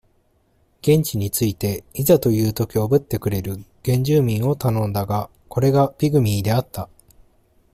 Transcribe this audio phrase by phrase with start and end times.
[0.81, 6.89] 現地に着いて、いざというときおぶってくれる、原住民を頼んだが、これがピグミーであった。